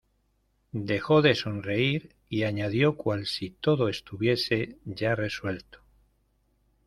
dejó 0.71 1.21
de 1.21 1.35
sonreír, 1.35 2.15
y 2.27 2.41
añadió 2.41 2.97
cual 2.97 3.27
si 3.27 3.51
todo 3.51 3.87
estuviese 3.87 4.79
ya 4.83 5.13
resuelto: 5.13 5.83